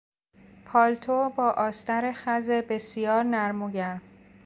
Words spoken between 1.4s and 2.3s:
آستر